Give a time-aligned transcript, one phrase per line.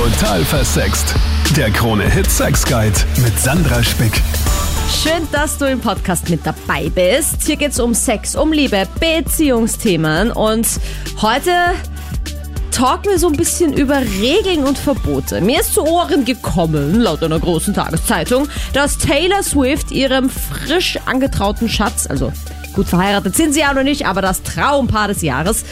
[0.00, 1.14] Total versext.
[1.58, 4.22] Der Krone Hit Sex Guide mit Sandra Spick.
[4.90, 7.42] Schön, dass du im Podcast mit dabei bist.
[7.44, 10.66] Hier geht's um Sex, um Liebe, Beziehungsthemen und
[11.20, 11.50] heute
[12.70, 15.42] talken wir so ein bisschen über Regeln und Verbote.
[15.42, 21.68] Mir ist zu Ohren gekommen, laut einer großen Tageszeitung, dass Taylor Swift ihrem frisch angetrauten
[21.68, 22.32] Schatz, also
[22.72, 25.66] gut verheiratet sind sie ja noch nicht, aber das Traumpaar des Jahres,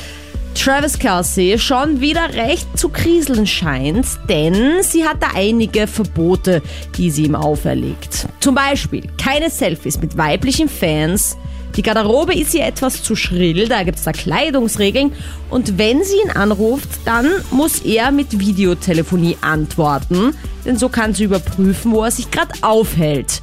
[0.58, 6.62] Travis Kelsey schon wieder recht zu kriseln scheint, denn sie hat da einige Verbote,
[6.96, 8.26] die sie ihm auferlegt.
[8.40, 11.36] Zum Beispiel keine Selfies mit weiblichen Fans,
[11.76, 15.12] die Garderobe ist ihr etwas zu schrill, da gibt es da Kleidungsregeln
[15.48, 20.34] und wenn sie ihn anruft, dann muss er mit Videotelefonie antworten,
[20.66, 23.42] denn so kann sie überprüfen, wo er sich gerade aufhält.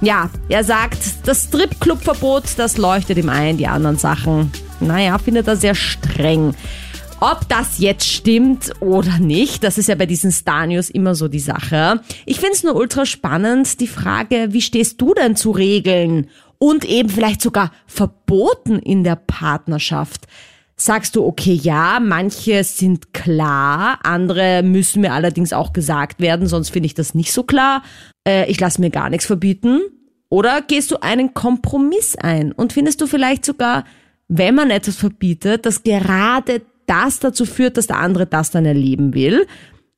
[0.00, 5.56] Ja, er sagt, das Stripclub-Verbot, das leuchtet ihm ein, die anderen Sachen naja, findet er
[5.56, 6.54] sehr streng.
[7.20, 11.26] Ob das jetzt stimmt oder nicht, das ist ja bei diesen Star News immer so
[11.26, 12.00] die Sache.
[12.26, 16.84] Ich finde es nur ultra spannend, die Frage, wie stehst du denn zu Regeln und
[16.84, 20.26] eben vielleicht sogar Verboten in der Partnerschaft?
[20.76, 26.70] Sagst du, okay, ja, manche sind klar, andere müssen mir allerdings auch gesagt werden, sonst
[26.70, 27.82] finde ich das nicht so klar.
[28.24, 29.80] Äh, ich lasse mir gar nichts verbieten.
[30.30, 33.84] Oder gehst du einen Kompromiss ein und findest du vielleicht sogar
[34.28, 39.14] wenn man etwas verbietet, dass gerade das dazu führt, dass der andere das dann erleben
[39.14, 39.46] will.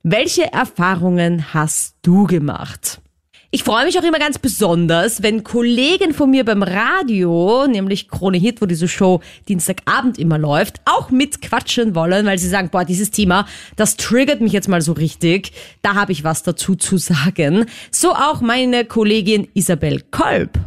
[0.03, 3.01] Welche Erfahrungen hast du gemacht?
[3.53, 8.37] Ich freue mich auch immer ganz besonders, wenn Kollegen von mir beim Radio, nämlich Krone
[8.37, 13.11] Hit, wo diese Show Dienstagabend immer läuft, auch mitquatschen wollen, weil sie sagen, boah, dieses
[13.11, 15.51] Thema, das triggert mich jetzt mal so richtig.
[15.81, 17.65] Da habe ich was dazu zu sagen.
[17.91, 20.57] So auch meine Kollegin Isabel Kolb.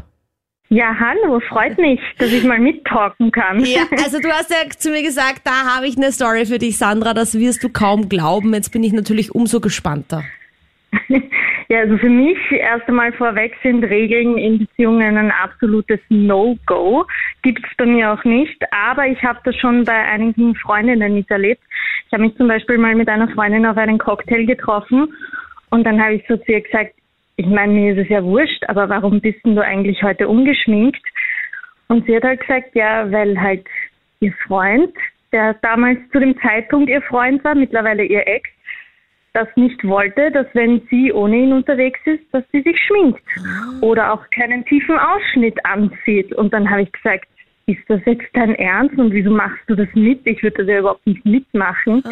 [0.75, 3.64] Ja, hallo, freut mich, dass ich mal mittalken kann.
[3.64, 6.78] Ja, also du hast ja zu mir gesagt, da habe ich eine Story für dich,
[6.78, 8.53] Sandra, das wirst du kaum glauben.
[8.55, 10.25] Jetzt bin ich natürlich umso gespannter.
[11.70, 17.06] Ja, also für mich erst einmal vorweg sind Regeln in Beziehungen ein absolutes No-Go.
[17.40, 21.63] Gibt es bei mir auch nicht, aber ich habe das schon bei einigen Freundinnen miterlebt.
[22.07, 25.14] Ich habe mich zum Beispiel mal mit einer Freundin auf einen Cocktail getroffen
[25.70, 26.92] und dann habe ich so zu ihr gesagt,
[27.36, 31.02] ich meine, mir ist es ja wurscht, aber warum bist denn du eigentlich heute ungeschminkt?
[31.89, 33.67] Und sie hat halt gesagt, ja, weil halt
[34.20, 34.95] ihr Freund,
[35.33, 38.48] der damals zu dem Zeitpunkt ihr Freund war, mittlerweile ihr Ex,
[39.33, 43.22] das nicht wollte, dass wenn sie ohne ihn unterwegs ist, dass sie sich schminkt
[43.80, 46.33] oder auch keinen tiefen Ausschnitt anzieht.
[46.34, 47.27] Und dann habe ich gesagt,
[47.67, 50.20] ist das jetzt dein Ernst und wieso machst du das mit?
[50.27, 52.02] Ich würde das ja überhaupt nicht mitmachen.
[52.05, 52.11] Ah.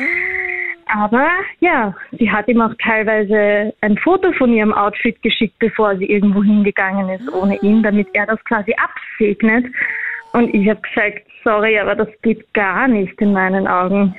[0.86, 1.26] Aber
[1.60, 6.42] ja, sie hat ihm auch teilweise ein Foto von ihrem Outfit geschickt, bevor sie irgendwo
[6.42, 9.66] hingegangen ist ohne ihn, damit er das quasi absegnet.
[10.32, 14.14] Und ich habe gesagt, sorry, aber das geht gar nicht in meinen Augen.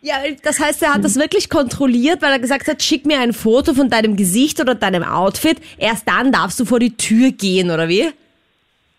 [0.00, 3.32] Ja, das heißt, er hat das wirklich kontrolliert, weil er gesagt hat, schick mir ein
[3.32, 5.60] Foto von deinem Gesicht oder deinem Outfit.
[5.76, 8.08] Erst dann darfst du vor die Tür gehen, oder wie?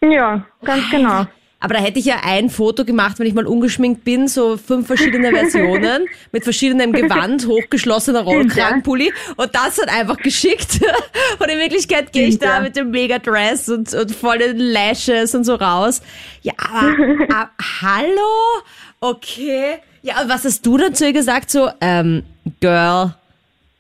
[0.01, 1.25] Ja, ganz genau.
[1.61, 4.87] Aber da hätte ich ja ein Foto gemacht, wenn ich mal ungeschminkt bin, so fünf
[4.87, 10.79] verschiedene Versionen mit verschiedenem Gewand, hochgeschlossener Rollkragenpulli und das hat einfach geschickt.
[11.39, 15.55] Und in Wirklichkeit gehe ich da mit dem Mega-Dress und, und vollen Lashes und so
[15.55, 16.01] raus.
[16.41, 16.95] Ja, aber,
[17.29, 17.49] aber
[17.81, 18.63] hallo?
[18.99, 19.77] Okay.
[20.01, 21.49] Ja, und was hast du dazu gesagt?
[21.49, 22.23] So, ähm,
[22.59, 23.13] Girl,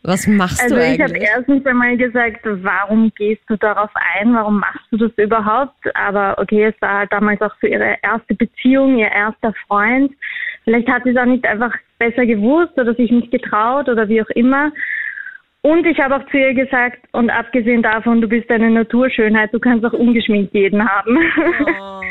[0.01, 1.01] was machst also du eigentlich?
[1.01, 4.33] Also ich habe erstens einmal gesagt, warum gehst du darauf ein?
[4.33, 5.95] Warum machst du das überhaupt?
[5.95, 10.11] Aber okay, es war halt damals auch für ihre erste Beziehung, ihr erster Freund.
[10.63, 14.21] Vielleicht hat sie es auch nicht einfach besser gewusst oder sich nicht getraut oder wie
[14.21, 14.71] auch immer.
[15.61, 19.59] Und ich habe auch zu ihr gesagt, und abgesehen davon, du bist eine Naturschönheit, du
[19.59, 21.17] kannst auch ungeschminkt jeden haben.
[21.81, 22.01] Oh.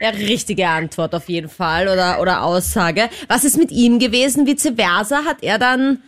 [0.00, 3.02] Ja, richtige Antwort auf jeden Fall oder, oder Aussage.
[3.28, 4.48] Was ist mit ihm gewesen?
[4.48, 5.24] Vice versa?
[5.24, 5.98] Hat er dann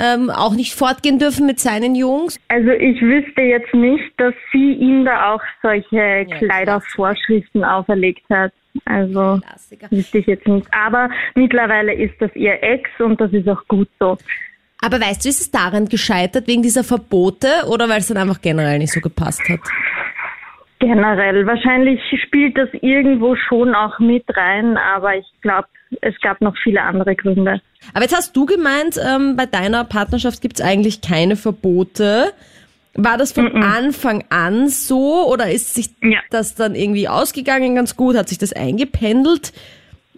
[0.00, 2.38] ähm, auch nicht fortgehen dürfen mit seinen Jungs?
[2.48, 8.52] Also ich wüsste jetzt nicht, dass sie ihm da auch solche ja, Kleidervorschriften auferlegt hat.
[8.84, 9.90] Also Klassiker.
[9.90, 10.66] wüsste ich jetzt nicht.
[10.72, 14.16] Aber mittlerweile ist das ihr Ex und das ist auch gut so.
[14.82, 18.40] Aber weißt du, ist es daran gescheitert wegen dieser Verbote oder weil es dann einfach
[18.40, 19.60] generell nicht so gepasst hat?
[20.80, 21.46] Generell.
[21.46, 25.68] Wahrscheinlich spielt das irgendwo schon auch mit rein, aber ich glaube,
[26.00, 27.60] es gab noch viele andere Gründe.
[27.92, 32.32] Aber jetzt hast du gemeint, ähm, bei deiner Partnerschaft gibt es eigentlich keine Verbote.
[32.94, 33.76] War das von mm -mm.
[33.76, 36.20] Anfang an so oder ist sich ja.
[36.30, 38.16] das dann irgendwie ausgegangen ganz gut?
[38.16, 39.52] Hat sich das eingependelt?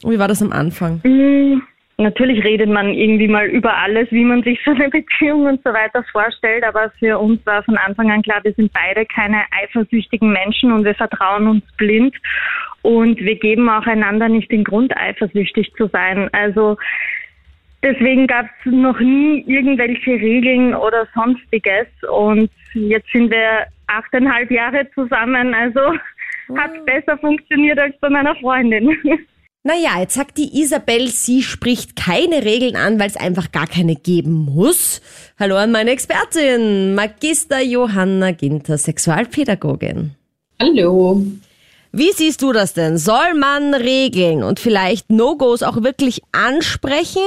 [0.05, 1.01] Wie war das am Anfang?
[1.05, 1.63] Mm,
[2.03, 5.73] natürlich redet man irgendwie mal über alles, wie man sich so eine Beziehung und so
[5.73, 10.33] weiter vorstellt, aber für uns war von Anfang an klar, wir sind beide keine eifersüchtigen
[10.33, 12.15] Menschen und wir vertrauen uns blind
[12.83, 16.29] und wir geben auch einander nicht den Grund, eifersüchtig zu sein.
[16.33, 16.77] Also
[17.83, 21.87] deswegen gab es noch nie irgendwelche Regeln oder sonstiges.
[22.11, 25.81] Und jetzt sind wir achteinhalb Jahre zusammen, also
[26.57, 28.97] hat es besser funktioniert als bei meiner Freundin.
[29.65, 33.95] Naja, jetzt sagt die Isabel, sie spricht keine Regeln an, weil es einfach gar keine
[33.95, 35.01] geben muss.
[35.39, 40.17] Hallo an meine Expertin, Magister Johanna Ginter, Sexualpädagogin.
[40.61, 41.25] Hallo.
[41.93, 42.99] Wie siehst du das denn?
[42.99, 47.23] Soll man Regeln und vielleicht No-Gos auch wirklich ansprechen?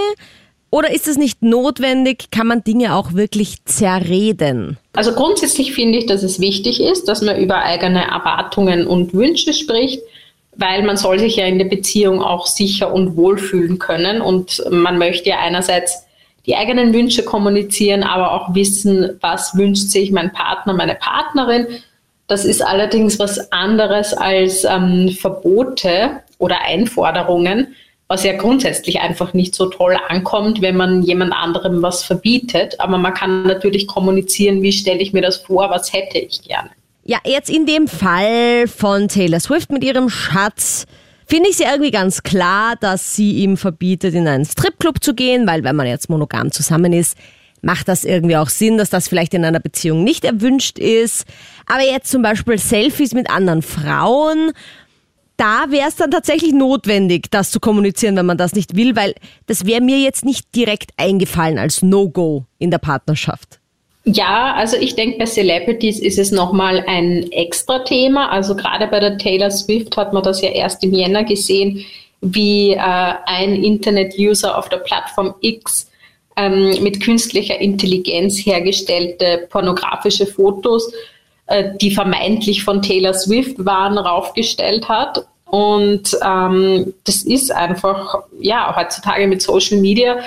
[0.71, 2.31] Oder ist es nicht notwendig?
[2.31, 4.77] Kann man Dinge auch wirklich zerreden?
[4.91, 9.53] Also grundsätzlich finde ich, dass es wichtig ist, dass man über eigene Erwartungen und Wünsche
[9.53, 10.01] spricht
[10.57, 14.97] weil man soll sich ja in der Beziehung auch sicher und wohlfühlen können und man
[14.97, 16.05] möchte ja einerseits
[16.45, 21.67] die eigenen Wünsche kommunizieren, aber auch wissen, was wünscht sich mein Partner, meine Partnerin.
[22.27, 27.75] Das ist allerdings was anderes als ähm, Verbote oder Einforderungen,
[28.07, 32.79] was ja grundsätzlich einfach nicht so toll ankommt, wenn man jemand anderem was verbietet.
[32.79, 36.69] Aber man kann natürlich kommunizieren, wie stelle ich mir das vor, was hätte ich gerne.
[37.07, 40.87] Ja, jetzt in dem Fall von Taylor Swift mit ihrem Schatz
[41.27, 45.45] finde ich sie irgendwie ganz klar, dass sie ihm verbietet, in einen Stripclub zu gehen,
[45.45, 47.15] weil wenn man jetzt monogam zusammen ist,
[47.61, 51.27] macht das irgendwie auch Sinn, dass das vielleicht in einer Beziehung nicht erwünscht ist.
[51.67, 54.51] Aber jetzt zum Beispiel Selfies mit anderen Frauen,
[55.37, 59.13] da wäre es dann tatsächlich notwendig, das zu kommunizieren, wenn man das nicht will, weil
[59.45, 63.59] das wäre mir jetzt nicht direkt eingefallen als No-Go in der Partnerschaft.
[64.07, 68.29] Ja, also ich denke, bei Celebrities ist es nochmal ein extra Thema.
[68.29, 71.83] Also gerade bei der Taylor Swift hat man das ja erst im Jänner gesehen,
[72.21, 75.89] wie äh, ein Internet-User auf der Plattform X
[76.37, 80.91] ähm, mit künstlicher Intelligenz hergestellte pornografische Fotos,
[81.47, 85.25] äh, die vermeintlich von Taylor Swift waren, raufgestellt hat.
[85.45, 90.19] Und ähm, das ist einfach, ja, heutzutage mit Social Media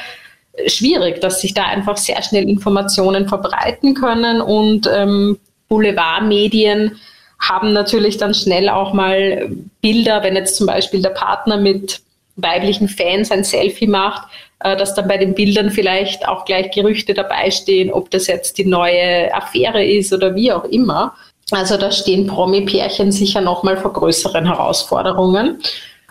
[0.67, 5.39] schwierig, dass sich da einfach sehr schnell Informationen verbreiten können und ähm,
[5.69, 6.99] Boulevardmedien
[7.39, 9.51] haben natürlich dann schnell auch mal
[9.81, 12.01] Bilder, wenn jetzt zum Beispiel der Partner mit
[12.37, 14.29] weiblichen Fans ein Selfie macht,
[14.61, 18.59] äh, dass dann bei den Bildern vielleicht auch gleich Gerüchte dabei stehen, ob das jetzt
[18.59, 21.15] die neue Affäre ist oder wie auch immer.
[21.51, 25.61] Also da stehen Promi-Pärchen sicher nochmal vor größeren Herausforderungen.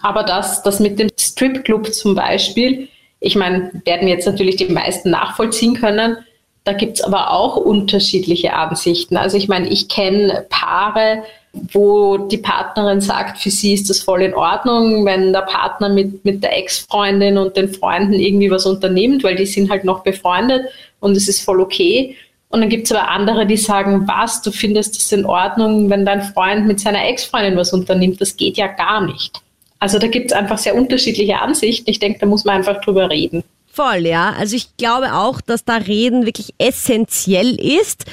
[0.01, 2.87] Aber das, das mit dem Stripclub zum Beispiel,
[3.19, 6.17] ich meine, werden jetzt natürlich die meisten nachvollziehen können.
[6.63, 9.17] Da gibt es aber auch unterschiedliche Ansichten.
[9.17, 11.23] Also ich meine, ich kenne Paare,
[11.71, 16.23] wo die Partnerin sagt, für sie ist das voll in Ordnung, wenn der Partner mit,
[16.25, 20.65] mit der Ex-Freundin und den Freunden irgendwie was unternimmt, weil die sind halt noch befreundet
[20.99, 22.15] und es ist voll okay.
[22.49, 26.05] Und dann gibt es aber andere, die sagen, was, du findest es in Ordnung, wenn
[26.05, 28.21] dein Freund mit seiner Ex-Freundin was unternimmt.
[28.21, 29.41] Das geht ja gar nicht.
[29.79, 31.89] Also da gibt es einfach sehr unterschiedliche Ansichten.
[31.89, 33.43] Ich denke, da muss man einfach drüber reden.
[33.77, 34.33] Voll, ja.
[34.37, 38.05] Also ich glaube auch, dass da Reden wirklich essentiell ist.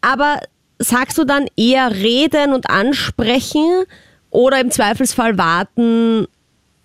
[0.00, 0.40] Aber
[0.80, 3.84] sagst du dann eher reden und ansprechen
[4.30, 6.26] oder im Zweifelsfall warten,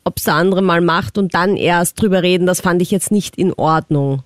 [0.04, 2.46] ob es der andere mal macht und dann erst drüber reden?
[2.46, 4.24] Das fand ich jetzt nicht in Ordnung.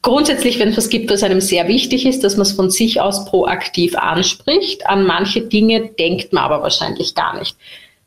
[0.00, 3.00] Grundsätzlich, wenn es was gibt, was einem sehr wichtig ist, dass man es von sich
[3.00, 4.86] aus proaktiv anspricht.
[4.86, 7.54] An manche Dinge denkt man aber wahrscheinlich gar nicht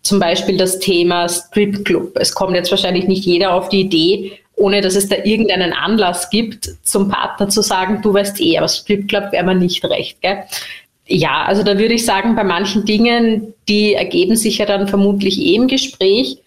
[0.06, 2.16] zum Beispiel das Thema Stripclub.
[2.18, 6.30] Es kommt jetzt wahrscheinlich nicht jeder auf die Idee, ohne dass es da irgendeinen Anlass
[6.30, 10.22] gibt, zum Partner zu sagen, du weißt eh, aber Stripclub wäre mir nicht recht.
[10.22, 10.44] Gell?
[11.08, 15.40] Ja, also da würde ich sagen, bei manchen Dingen, die ergeben sich ja dann vermutlich
[15.40, 16.38] eh im Gespräch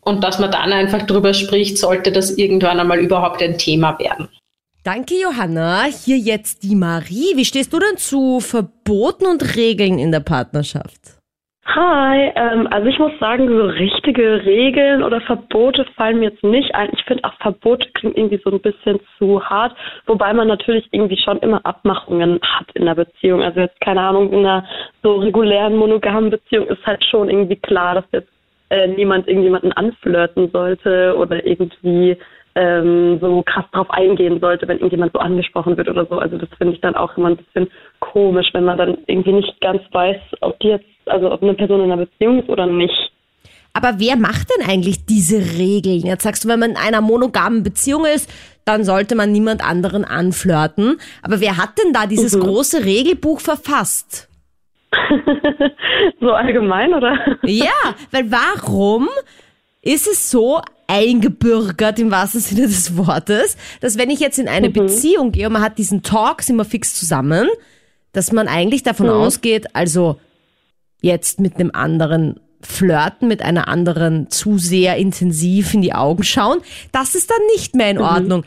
[0.00, 4.28] und dass man dann einfach drüber spricht, sollte das irgendwann einmal überhaupt ein Thema werden.
[4.84, 5.86] Danke, Johanna.
[5.86, 7.36] Hier jetzt die Marie.
[7.36, 11.21] Wie stehst du denn zu Verboten und Regeln in der Partnerschaft?
[11.74, 16.74] Hi, ähm, also ich muss sagen, so richtige Regeln oder Verbote fallen mir jetzt nicht
[16.74, 16.90] ein.
[16.92, 19.74] Ich finde auch Verbote klingt irgendwie so ein bisschen zu hart,
[20.04, 23.42] wobei man natürlich irgendwie schon immer Abmachungen hat in der Beziehung.
[23.42, 24.66] Also jetzt keine Ahnung, in einer
[25.02, 28.32] so regulären monogamen Beziehung ist halt schon irgendwie klar, dass jetzt
[28.68, 32.18] äh, niemand irgendjemanden anflirten sollte oder irgendwie
[32.54, 36.18] ähm, so krass drauf eingehen sollte, wenn irgendjemand so angesprochen wird oder so.
[36.18, 37.68] Also das finde ich dann auch immer ein bisschen
[38.00, 41.80] komisch, wenn man dann irgendwie nicht ganz weiß, ob die jetzt, also ob eine Person
[41.80, 43.12] in einer Beziehung ist oder nicht.
[43.74, 46.02] Aber wer macht denn eigentlich diese Regeln?
[46.04, 48.30] Jetzt sagst du, wenn man in einer monogamen Beziehung ist,
[48.66, 50.98] dann sollte man niemand anderen anflirten.
[51.22, 52.40] Aber wer hat denn da dieses mhm.
[52.40, 54.28] große Regelbuch verfasst?
[56.20, 57.18] so allgemein, oder?
[57.44, 59.08] Ja, weil warum
[59.82, 64.68] ist es so eingebürgert im wahrsten Sinne des Wortes, dass wenn ich jetzt in eine
[64.68, 64.74] mhm.
[64.74, 67.48] Beziehung gehe und man hat diesen Talk, sind wir fix zusammen,
[68.12, 69.12] dass man eigentlich davon mhm.
[69.12, 70.20] ausgeht, also
[71.00, 76.60] jetzt mit einem anderen flirten, mit einer anderen zu sehr intensiv in die Augen schauen,
[76.92, 78.02] das ist dann nicht mehr in mhm.
[78.02, 78.44] Ordnung.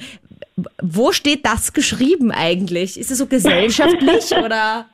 [0.82, 2.98] wo steht das geschrieben eigentlich?
[2.98, 4.86] Ist es so gesellschaftlich oder?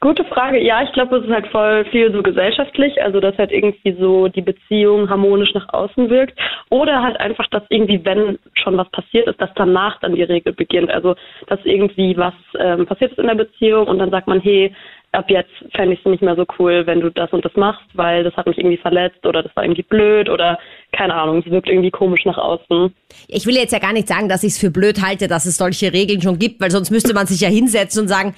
[0.00, 0.60] Gute Frage.
[0.62, 4.28] Ja, ich glaube, es ist halt voll viel so gesellschaftlich, also dass halt irgendwie so
[4.28, 6.38] die Beziehung harmonisch nach außen wirkt.
[6.70, 10.52] Oder halt einfach, dass irgendwie, wenn schon was passiert ist, dass danach dann die Regel
[10.52, 10.90] beginnt.
[10.90, 11.16] Also
[11.48, 14.72] dass irgendwie was ähm, passiert ist in der Beziehung und dann sagt man, hey,
[15.12, 17.86] ab jetzt fände ich es nicht mehr so cool, wenn du das und das machst,
[17.94, 20.58] weil das hat mich irgendwie verletzt oder das war irgendwie blöd oder
[20.92, 22.94] keine Ahnung, es wirkt irgendwie komisch nach außen.
[23.26, 25.56] Ich will jetzt ja gar nicht sagen, dass ich es für blöd halte, dass es
[25.56, 28.34] solche Regeln schon gibt, weil sonst müsste man sich ja hinsetzen und sagen,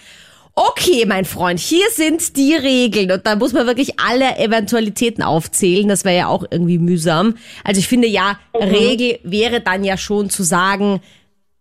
[0.54, 3.10] okay, mein Freund, hier sind die Regeln.
[3.10, 5.88] Und da muss man wirklich alle Eventualitäten aufzählen.
[5.88, 7.36] Das wäre ja auch irgendwie mühsam.
[7.64, 8.68] Also ich finde ja, mhm.
[8.68, 11.00] Regel wäre dann ja schon zu sagen,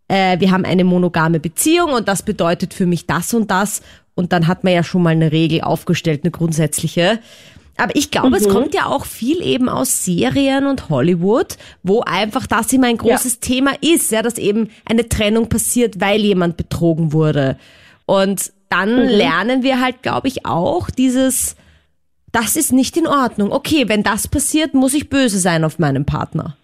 [0.07, 3.81] äh, wir haben eine monogame Beziehung und das bedeutet für mich das und das.
[4.15, 7.19] Und dann hat man ja schon mal eine Regel aufgestellt, eine grundsätzliche.
[7.77, 8.33] Aber ich glaube, mhm.
[8.35, 12.97] es kommt ja auch viel eben aus Serien und Hollywood, wo einfach das immer ein
[12.97, 13.39] großes ja.
[13.39, 17.57] Thema ist, ja, dass eben eine Trennung passiert, weil jemand betrogen wurde.
[18.05, 19.09] Und dann mhm.
[19.09, 21.55] lernen wir halt, glaube ich, auch dieses,
[22.31, 23.51] das ist nicht in Ordnung.
[23.51, 26.55] Okay, wenn das passiert, muss ich böse sein auf meinen Partner.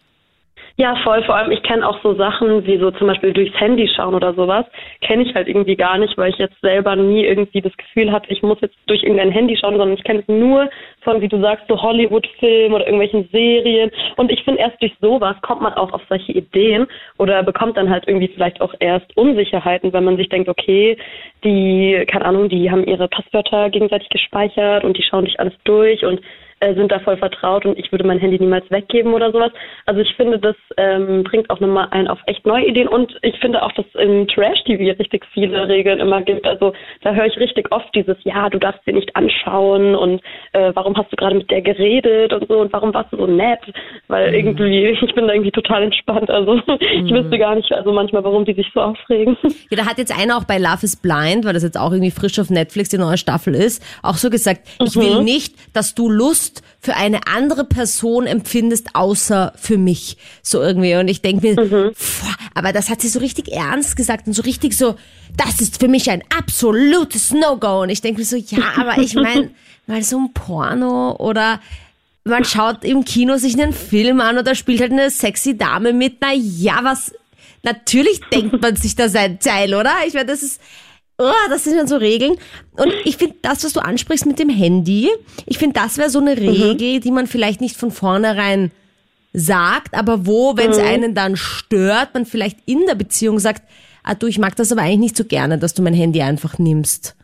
[0.78, 1.24] Ja, voll.
[1.24, 4.34] Vor allem, ich kenne auch so Sachen wie so zum Beispiel durchs Handy schauen oder
[4.34, 4.66] sowas.
[5.00, 8.30] Kenne ich halt irgendwie gar nicht, weil ich jetzt selber nie irgendwie das Gefühl hatte,
[8.30, 11.40] ich muss jetzt durch irgendein Handy schauen, sondern ich kenne es nur von, wie du
[11.40, 13.90] sagst, so Hollywood-Filmen oder irgendwelchen Serien.
[14.18, 17.90] Und ich finde, erst durch sowas kommt man auch auf solche Ideen oder bekommt dann
[17.90, 20.98] halt irgendwie vielleicht auch erst Unsicherheiten, wenn man sich denkt, okay,
[21.46, 26.04] die, keine Ahnung, die haben ihre Passwörter gegenseitig gespeichert und die schauen dich alles durch
[26.04, 26.20] und
[26.60, 29.52] äh, sind da voll vertraut und ich würde mein Handy niemals weggeben oder sowas.
[29.86, 33.38] Also ich finde, das ähm, bringt auch nochmal einen auf echt neue Ideen und ich
[33.40, 36.46] finde auch, dass im Trash-TV richtig viele Regeln immer gibt.
[36.46, 40.22] Also da höre ich richtig oft dieses, ja, du darfst sie nicht anschauen und
[40.54, 43.28] äh, warum hast du gerade mit der geredet und so und warum warst du so
[43.28, 43.60] nett?
[44.08, 44.36] Weil mhm.
[44.36, 46.30] irgendwie, ich bin da irgendwie total entspannt.
[46.30, 46.80] Also mhm.
[46.80, 49.38] ich wüsste gar nicht, also manchmal, warum die sich so aufregen.
[49.72, 52.12] Ja, da hat jetzt einer auch bei Love is Blind, weil das jetzt auch irgendwie
[52.12, 54.86] frisch auf Netflix die neue Staffel ist, auch so gesagt, mhm.
[54.86, 55.24] ich will mhm.
[55.24, 60.18] nicht, dass du Lust Lust für eine andere Person empfindest, außer für mich.
[60.44, 60.96] So irgendwie.
[60.96, 61.94] Und ich denke mir, mhm.
[61.94, 64.96] boah, aber das hat sie so richtig ernst gesagt und so richtig so,
[65.36, 67.82] das ist für mich ein absolutes No-Go.
[67.82, 69.52] Und ich denke mir so, ja, aber ich meine,
[69.88, 71.60] mal so ein Porno oder
[72.24, 76.18] man schaut im Kino sich einen Film an oder spielt halt eine sexy Dame mit.
[76.22, 77.14] Na ja, was,
[77.64, 79.94] natürlich denkt man sich da sein Teil, oder?
[80.08, 80.60] Ich meine, das ist,
[81.18, 82.38] oh, das sind dann so Regeln.
[82.78, 85.10] Und ich finde das, was du ansprichst mit dem Handy,
[85.46, 86.48] ich finde, das wäre so eine mhm.
[86.48, 87.02] Regel, mhm.
[87.02, 88.72] die man vielleicht nicht von vornherein
[89.34, 90.86] sagt, aber wo, wenn es mhm.
[90.86, 93.64] einen dann stört, man vielleicht in der Beziehung sagt,
[94.04, 96.58] ah du, ich mag das aber eigentlich nicht so gerne, dass du mein Handy einfach
[96.58, 97.16] nimmst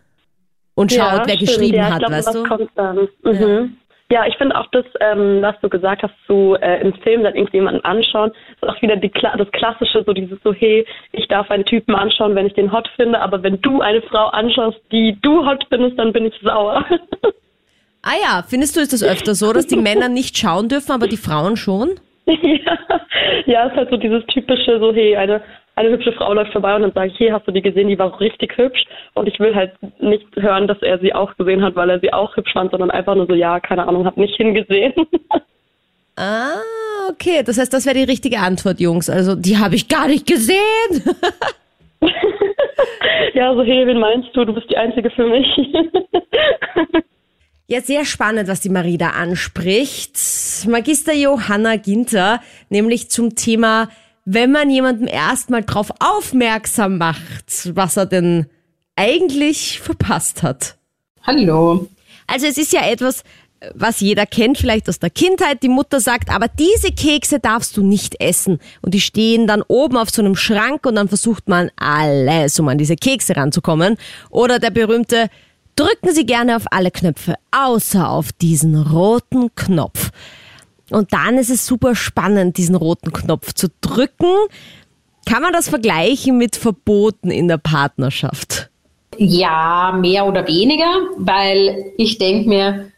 [0.75, 1.49] und schaut, ja, wer stimmt.
[1.49, 2.43] geschrieben ja, hat, glaub, weißt du?
[2.43, 3.07] Kommt dann.
[3.23, 3.33] Mhm.
[3.33, 3.67] Ja.
[4.11, 7.33] Ja, ich finde auch das, ähm, was du gesagt hast, zu äh, im Film dann
[7.33, 11.63] irgendjemanden anschauen, ist auch wieder die, das Klassische, so dieses so, hey, ich darf einen
[11.63, 15.45] Typen anschauen, wenn ich den hot finde, aber wenn du eine Frau anschaust, die du
[15.45, 16.85] hot findest, dann bin ich sauer.
[18.03, 21.07] Ah ja, findest du, ist das öfter so, dass die Männer nicht schauen dürfen, aber
[21.07, 21.91] die Frauen schon?
[22.25, 22.77] Ja,
[23.45, 25.43] ja, ist halt so dieses typische, so, hey, eine
[25.75, 27.97] eine hübsche Frau läuft vorbei und dann sage ich, hey, hast du die gesehen, die
[27.97, 28.83] war richtig hübsch.
[29.13, 32.13] Und ich will halt nicht hören, dass er sie auch gesehen hat, weil er sie
[32.13, 34.93] auch hübsch fand, sondern einfach nur so, ja, keine Ahnung, hab nicht hingesehen.
[36.17, 36.61] Ah,
[37.09, 37.41] okay.
[37.43, 39.09] Das heißt, das wäre die richtige Antwort, Jungs.
[39.09, 40.59] Also, die habe ich gar nicht gesehen.
[43.33, 44.43] ja, so, hey, wen meinst du?
[44.43, 45.47] Du bist die Einzige für mich.
[47.71, 50.19] Ja, sehr spannend, was die Marie da anspricht.
[50.67, 53.87] Magister Johanna Ginter, nämlich zum Thema
[54.25, 58.47] wenn man jemandem erstmal drauf aufmerksam macht, was er denn
[58.95, 60.77] eigentlich verpasst hat.
[61.23, 61.87] Hallo.
[62.27, 63.23] Also es ist ja etwas,
[63.75, 65.63] was jeder kennt, vielleicht aus der Kindheit.
[65.63, 68.59] Die Mutter sagt, aber diese Kekse darfst du nicht essen.
[68.81, 72.67] Und die stehen dann oben auf so einem Schrank und dann versucht man alles, um
[72.67, 73.97] an diese Kekse ranzukommen.
[74.29, 75.29] Oder der berühmte,
[75.75, 80.11] drücken Sie gerne auf alle Knöpfe, außer auf diesen roten Knopf.
[80.91, 84.33] Und dann ist es super spannend, diesen roten Knopf zu drücken.
[85.25, 88.69] Kann man das vergleichen mit Verboten in der Partnerschaft?
[89.17, 92.91] Ja, mehr oder weniger, weil ich denke mir,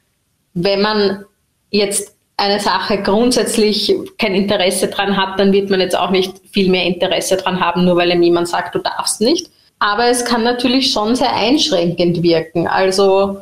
[0.53, 1.25] wenn man
[1.69, 6.69] jetzt eine Sache grundsätzlich kein Interesse dran hat, dann wird man jetzt auch nicht viel
[6.69, 9.49] mehr Interesse dran haben, nur weil ihm jemand sagt, du darfst nicht.
[9.79, 12.67] Aber es kann natürlich schon sehr einschränkend wirken.
[12.67, 13.39] Also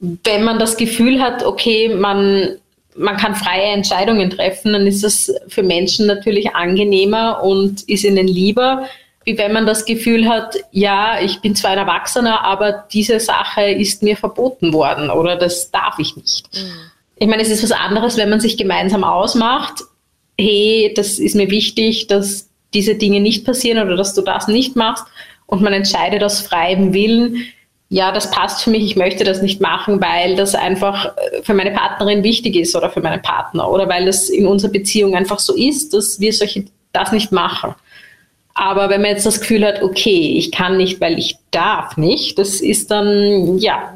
[0.00, 2.56] wenn man das Gefühl hat, okay, man
[2.96, 8.28] man kann freie Entscheidungen treffen, dann ist das für Menschen natürlich angenehmer und ist ihnen
[8.28, 8.86] lieber,
[9.24, 13.62] wie wenn man das Gefühl hat, ja, ich bin zwar ein Erwachsener, aber diese Sache
[13.62, 16.48] ist mir verboten worden oder das darf ich nicht.
[16.54, 16.72] Mhm.
[17.16, 19.82] Ich meine, es ist was anderes, wenn man sich gemeinsam ausmacht,
[20.38, 24.76] hey, das ist mir wichtig, dass diese Dinge nicht passieren oder dass du das nicht
[24.76, 25.04] machst
[25.46, 27.44] und man entscheidet aus freiem Willen,
[27.92, 31.52] ja, das passt für mich, ich möchte das nicht machen, weil das einfach äh, für
[31.52, 35.38] meine Partnerin wichtig ist oder für meinen Partner oder weil das in unserer Beziehung einfach
[35.38, 37.74] so ist, dass wir solche das nicht machen.
[38.54, 42.38] Aber wenn man jetzt das Gefühl hat, okay, ich kann nicht, weil ich darf nicht,
[42.38, 43.94] das ist dann, ja,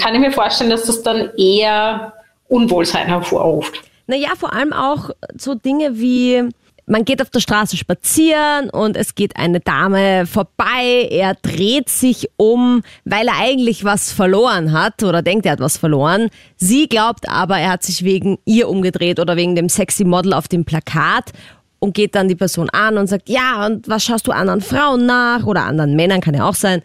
[0.00, 2.12] kann ich mir vorstellen, dass das dann eher
[2.46, 3.82] Unwohlsein hervorruft.
[4.06, 6.48] Naja, vor allem auch so Dinge wie,
[6.88, 11.08] man geht auf der Straße spazieren und es geht eine Dame vorbei.
[11.10, 15.76] Er dreht sich um, weil er eigentlich was verloren hat oder denkt, er hat was
[15.76, 16.30] verloren.
[16.56, 20.48] Sie glaubt aber, er hat sich wegen ihr umgedreht oder wegen dem sexy Model auf
[20.48, 21.32] dem Plakat
[21.78, 25.06] und geht dann die Person an und sagt, ja, und was schaust du anderen Frauen
[25.06, 26.82] nach oder anderen Männern, kann ja auch sein.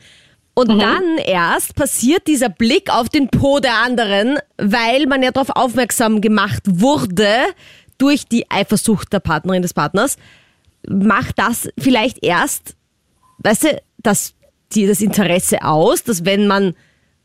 [0.55, 0.79] Und mhm.
[0.79, 6.21] dann erst passiert dieser Blick auf den Po der anderen, weil man ja darauf aufmerksam
[6.21, 7.27] gemacht wurde,
[7.97, 10.17] durch die Eifersucht der Partnerin des Partners,
[10.87, 12.75] macht das vielleicht erst,
[13.39, 14.33] weißt du, das,
[14.73, 16.75] die, das Interesse aus, dass wenn man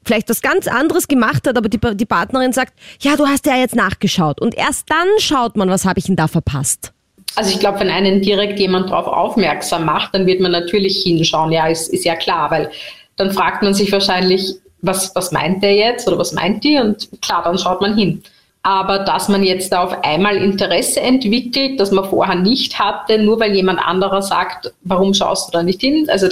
[0.04, 3.56] vielleicht was ganz anderes gemacht hat, aber die, die Partnerin sagt, ja, du hast ja
[3.56, 4.40] jetzt nachgeschaut.
[4.40, 6.92] Und erst dann schaut man, was habe ich denn da verpasst.
[7.36, 11.52] Also ich glaube, wenn einen direkt jemand darauf aufmerksam macht, dann wird man natürlich hinschauen.
[11.52, 12.70] Ja, ist, ist ja klar, weil
[13.16, 16.78] dann fragt man sich wahrscheinlich, was, was meint der jetzt oder was meint die?
[16.78, 18.22] Und klar, dann schaut man hin.
[18.62, 23.40] Aber dass man jetzt da auf einmal Interesse entwickelt, das man vorher nicht hatte, nur
[23.40, 26.06] weil jemand anderer sagt, warum schaust du da nicht hin?
[26.10, 26.28] Also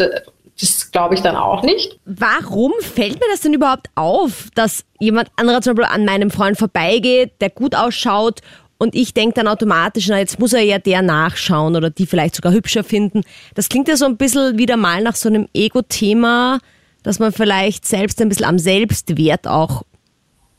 [0.60, 1.98] das glaube ich dann auch nicht.
[2.04, 6.58] Warum fällt mir das denn überhaupt auf, dass jemand anderer zum Beispiel an meinem Freund
[6.58, 8.40] vorbeigeht, der gut ausschaut
[8.78, 12.36] und ich denke dann automatisch, na jetzt muss er ja der nachschauen oder die vielleicht
[12.36, 13.22] sogar hübscher finden.
[13.54, 16.58] Das klingt ja so ein bisschen wieder mal nach so einem Ego-Thema,
[17.02, 19.82] dass man vielleicht selbst ein bisschen am Selbstwert auch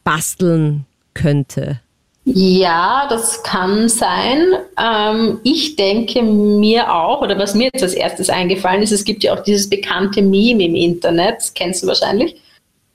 [0.03, 0.85] basteln
[1.17, 1.81] könnte?
[2.29, 4.47] Ja, das kann sein.
[4.77, 9.23] Ähm, ich denke mir auch, oder was mir jetzt als erstes eingefallen ist, es gibt
[9.23, 12.35] ja auch dieses bekannte Meme im Internet, das kennst du wahrscheinlich,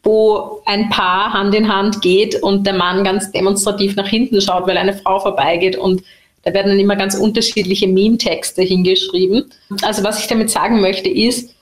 [0.02, 4.66] wo ein Paar Hand in Hand geht und der Mann ganz demonstrativ nach hinten schaut,
[4.66, 6.02] weil eine Frau vorbeigeht und
[6.42, 9.50] da werden dann immer ganz unterschiedliche Meme-Texte hingeschrieben.
[9.80, 11.54] Also was ich damit sagen möchte ist,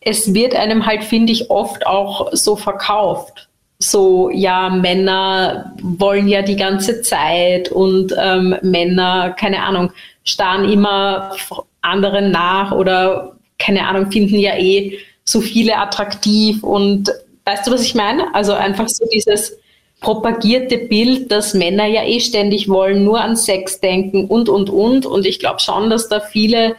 [0.00, 3.48] es wird einem halt, finde ich, oft auch so verkauft
[3.82, 9.90] so, ja, Männer wollen ja die ganze Zeit und ähm, Männer, keine Ahnung,
[10.24, 11.34] starren immer
[11.80, 17.10] anderen nach oder, keine Ahnung, finden ja eh so viele attraktiv und
[17.44, 18.32] weißt du, was ich meine?
[18.34, 19.58] Also einfach so dieses
[20.00, 25.06] propagierte Bild, dass Männer ja eh ständig wollen, nur an Sex denken und, und, und.
[25.06, 26.76] Und ich glaube schon, dass da viele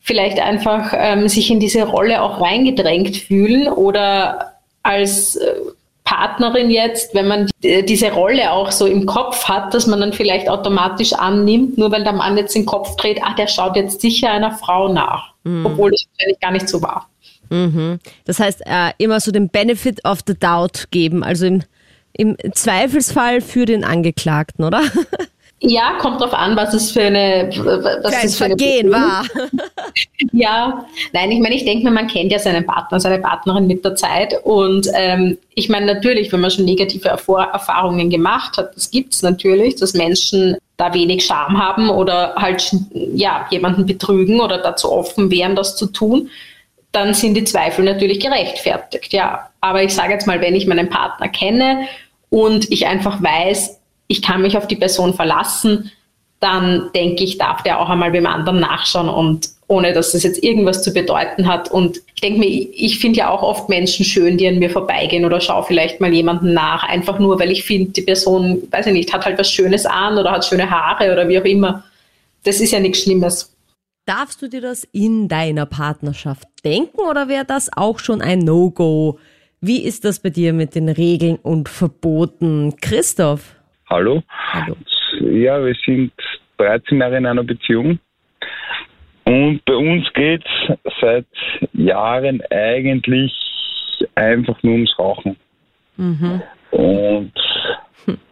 [0.00, 5.54] vielleicht einfach ähm, sich in diese Rolle auch reingedrängt fühlen oder als äh,
[6.08, 10.48] Partnerin jetzt, wenn man diese Rolle auch so im Kopf hat, dass man dann vielleicht
[10.48, 14.30] automatisch annimmt, nur weil der Mann jetzt den Kopf dreht, ah, der schaut jetzt sicher
[14.30, 15.66] einer Frau nach, mhm.
[15.66, 17.10] obwohl es wahrscheinlich gar nicht so war.
[17.50, 17.98] Mhm.
[18.24, 21.62] Das heißt, äh, immer so den Benefit of the Doubt geben, also im,
[22.14, 24.80] im Zweifelsfall für den Angeklagten, oder?
[25.60, 29.24] Ja, kommt drauf an, was es für eine was Kleines für Vergehen war.
[30.32, 33.84] ja, nein, ich meine, ich denke mir, man kennt ja seinen Partner, seine Partnerin mit
[33.84, 34.34] der Zeit.
[34.44, 39.22] Und ähm, ich meine, natürlich, wenn man schon negative Erfahrungen gemacht hat, das gibt es
[39.22, 45.28] natürlich, dass Menschen da wenig Scham haben oder halt ja, jemanden betrügen oder dazu offen
[45.30, 46.30] wären, das zu tun,
[46.92, 49.12] dann sind die Zweifel natürlich gerechtfertigt.
[49.12, 51.88] Ja, aber ich sage jetzt mal, wenn ich meinen Partner kenne
[52.30, 53.77] und ich einfach weiß,
[54.08, 55.92] ich kann mich auf die Person verlassen,
[56.40, 60.42] dann denke ich, darf der auch einmal beim anderen nachschauen und ohne dass das jetzt
[60.42, 61.70] irgendwas zu bedeuten hat.
[61.70, 65.26] Und ich denke mir, ich finde ja auch oft Menschen schön, die an mir vorbeigehen
[65.26, 68.92] oder schaue vielleicht mal jemanden nach, einfach nur, weil ich finde, die Person, weiß ich
[68.94, 71.84] nicht, hat halt was Schönes an oder hat schöne Haare oder wie auch immer.
[72.44, 73.54] Das ist ja nichts Schlimmes.
[74.06, 79.18] Darfst du dir das in deiner Partnerschaft denken oder wäre das auch schon ein No-Go?
[79.60, 82.76] Wie ist das bei dir mit den Regeln und Verboten?
[82.80, 83.57] Christoph?
[83.90, 84.22] Hallo.
[84.28, 84.76] Hallo.
[85.20, 86.12] Ja, wir sind
[86.58, 87.98] 13 Jahre in einer Beziehung.
[89.24, 91.26] Und bei uns geht es seit
[91.72, 93.32] Jahren eigentlich
[94.14, 95.36] einfach nur ums Rauchen.
[95.96, 96.42] Mhm.
[96.70, 97.32] Und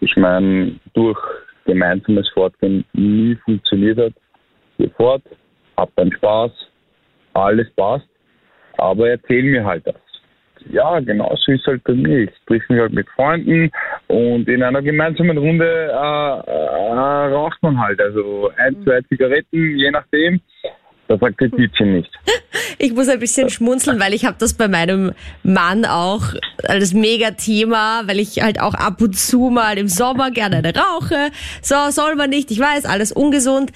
[0.01, 1.19] ich meine, durch
[1.65, 4.13] gemeinsames Fortgehen nie funktioniert hat.
[4.77, 5.23] Wir fort,
[5.79, 6.53] hab dann Spaß,
[7.33, 8.09] alles passt,
[8.77, 9.97] aber erzähl mir halt das
[10.71, 12.25] ja, genauso ist es halt bei mir.
[12.25, 13.71] Ich treffe mich halt mit Freunden
[14.09, 18.01] und in einer gemeinsamen Runde äh, äh, raucht man halt.
[18.01, 20.41] Also ein, zwei Zigaretten, je nachdem.
[21.09, 22.11] Das sagt die Tietje nicht.
[22.79, 28.03] Ich muss ein bisschen schmunzeln, weil ich habe das bei meinem Mann auch als Mega-Thema,
[28.07, 31.31] weil ich halt auch ab und zu mal im Sommer gerne eine rauche.
[31.63, 33.73] So, soll man nicht, ich weiß, alles ungesund.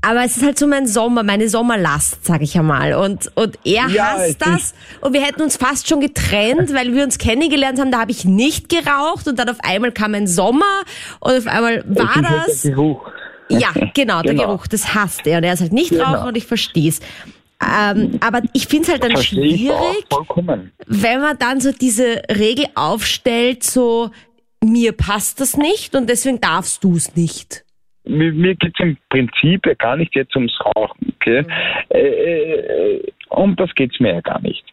[0.00, 2.94] Aber es ist halt so mein Sommer, meine Sommerlast, sag ich einmal.
[2.94, 4.74] Und, und er ja, hasst das.
[5.00, 7.90] Und wir hätten uns fast schon getrennt, weil wir uns kennengelernt haben.
[7.90, 10.82] Da habe ich nicht geraucht und dann auf einmal kam ein Sommer
[11.20, 12.62] und auf einmal war halt das.
[12.62, 13.10] Der Geruch.
[13.48, 14.46] Ja, genau, der genau.
[14.48, 15.38] Geruch, das hasst er.
[15.38, 16.04] Und er ist halt nicht genau.
[16.04, 17.00] Raucher und ich verstehe es.
[17.60, 20.06] Ähm, aber ich finde es halt dann schwierig,
[20.86, 24.10] wenn man dann so diese Regel aufstellt, so
[24.62, 27.64] mir passt das nicht und deswegen darfst du es nicht
[28.08, 31.42] mir, mir geht es im Prinzip ja gar nicht jetzt ums Rauchen, okay?
[31.42, 31.48] Mhm.
[31.90, 34.64] Äh, äh, um das geht es mir ja gar nicht.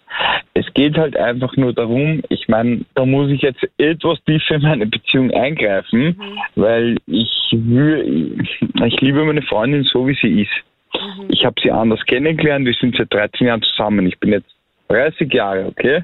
[0.53, 4.61] Es geht halt einfach nur darum, ich meine, da muss ich jetzt etwas tiefer in
[4.61, 6.39] meine Beziehung eingreifen, mhm.
[6.55, 10.51] weil ich, ich liebe meine Freundin so, wie sie ist.
[10.93, 11.27] Mhm.
[11.29, 14.07] Ich habe sie anders kennengelernt, wir sind seit 13 Jahren zusammen.
[14.07, 14.55] Ich bin jetzt
[14.87, 16.03] 30 Jahre, okay?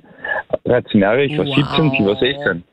[0.66, 1.56] 13 Jahre, ich war wow.
[1.56, 2.64] 17, sie war 16.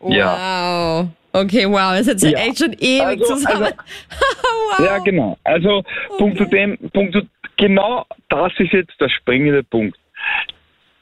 [0.00, 0.14] Wow.
[0.14, 1.08] Ja.
[1.34, 2.38] Okay, wow, das ist jetzt ja.
[2.38, 3.64] echt schon ewig also, zusammen.
[3.64, 3.74] Also,
[4.78, 4.86] wow.
[4.86, 5.36] Ja, genau.
[5.42, 5.88] Also, okay.
[6.18, 7.22] Punkt zu dem, Punkt zu,
[7.56, 9.98] genau das ist jetzt der springende Punkt.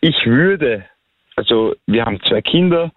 [0.00, 0.86] Ich würde,
[1.36, 2.90] also, wir haben zwei Kinder,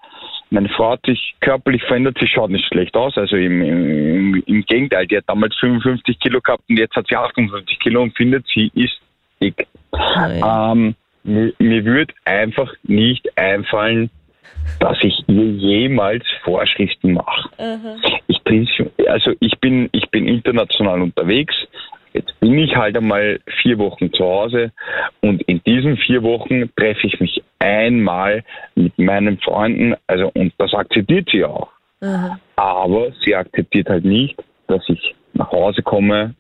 [0.50, 3.17] meine Frau hat sich körperlich verändert, sie schaut nicht schlecht aus.
[3.17, 7.17] Also im, im, im Gegenteil, die hat damals 55 Kilo gehabt und jetzt hat sie
[7.17, 8.98] 58 Kilo und findet, sie ist
[9.41, 9.67] dick.
[9.93, 14.10] Ähm, mir, mir würde einfach nicht einfallen,
[14.79, 17.49] dass ich ihr jemals Vorschriften mache.
[17.60, 18.01] Mhm.
[18.27, 18.67] Ich bin,
[19.08, 21.55] also ich bin, ich bin international unterwegs.
[22.13, 24.71] Jetzt bin ich halt einmal vier Wochen zu Hause
[25.21, 28.43] und in diesen vier Wochen treffe ich mich einmal
[28.75, 31.67] mit meinen Freunden, also und das akzeptiert sie auch.
[31.99, 32.39] Mhm.
[32.55, 34.36] Aber sie akzeptiert halt nicht,
[34.67, 36.36] dass ich nach Hause komme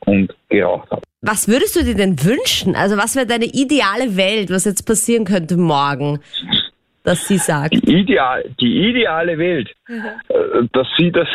[0.00, 1.02] und geraucht habe.
[1.22, 2.76] Was würdest du dir denn wünschen?
[2.76, 6.20] Also was wäre deine ideale Welt, was jetzt passieren könnte morgen?
[7.06, 7.72] Dass sie sagt?
[7.72, 10.02] Die, Ideal, die ideale Welt, mhm.
[10.28, 11.28] Äh, dass sie das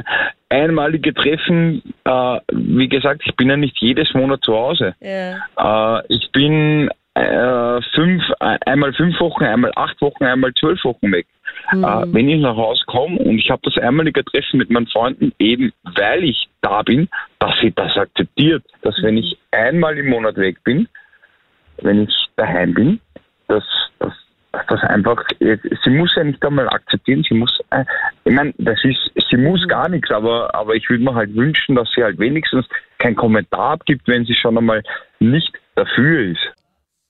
[0.48, 4.94] einmalige Treffen, äh, wie gesagt, ich bin ja nicht jedes Monat zu Hause.
[5.00, 5.98] Ja.
[5.98, 11.26] Äh, ich bin äh, fünf, einmal fünf Wochen, einmal acht Wochen, einmal zwölf Wochen weg.
[11.72, 11.82] Mhm.
[11.82, 15.32] Äh, wenn ich nach Hause komme und ich habe das einmalige Treffen mit meinen Freunden,
[15.40, 17.08] eben weil ich da bin,
[17.40, 19.02] dass sie das akzeptiert, dass mhm.
[19.02, 20.88] wenn ich einmal im Monat weg bin,
[21.78, 23.00] wenn ich daheim bin,
[23.48, 23.64] dass,
[23.98, 24.12] dass
[24.68, 27.84] das einfach, sie muss ja nicht einmal akzeptieren, sie muss, äh,
[28.24, 28.98] ich meine, das ist,
[29.30, 29.68] sie muss mhm.
[29.68, 32.66] gar nichts, aber, aber ich würde mir halt wünschen, dass sie halt wenigstens
[32.98, 34.82] keinen Kommentar abgibt, wenn sie schon einmal
[35.18, 36.52] nicht dafür ist.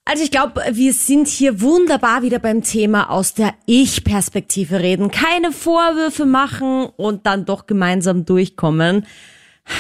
[0.09, 5.11] Also ich glaube, wir sind hier wunderbar wieder beim Thema aus der Ich-Perspektive reden.
[5.11, 9.05] Keine Vorwürfe machen und dann doch gemeinsam durchkommen.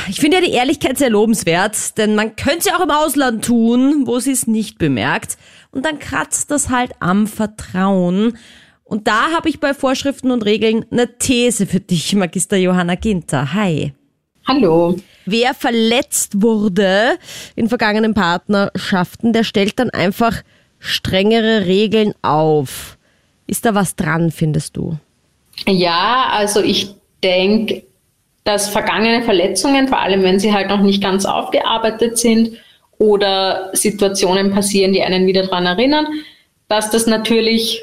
[0.08, 3.44] Ich finde ja die Ehrlichkeit sehr lobenswert, denn man könnte es ja auch im Ausland
[3.44, 5.38] tun, wo sie es nicht bemerkt.
[5.76, 8.38] Und dann kratzt das halt am Vertrauen.
[8.82, 13.52] Und da habe ich bei Vorschriften und Regeln eine These für dich, Magister Johanna Ginter.
[13.52, 13.92] Hi.
[14.48, 14.96] Hallo.
[15.26, 17.18] Wer verletzt wurde
[17.56, 20.40] in vergangenen Partnerschaften, der stellt dann einfach
[20.78, 22.96] strengere Regeln auf.
[23.46, 24.96] Ist da was dran, findest du?
[25.66, 27.82] Ja, also ich denke,
[28.44, 32.56] dass vergangene Verletzungen, vor allem wenn sie halt noch nicht ganz aufgearbeitet sind
[32.98, 36.06] oder Situationen passieren, die einen wieder daran erinnern,
[36.68, 37.82] dass das natürlich